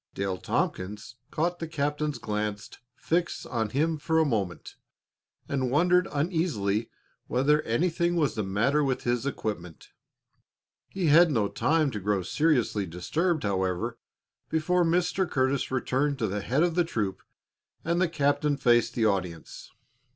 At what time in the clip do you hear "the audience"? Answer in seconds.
18.95-19.69